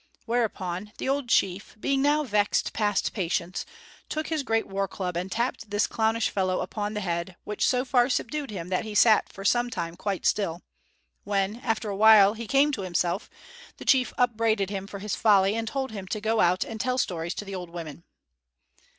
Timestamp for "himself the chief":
12.81-14.11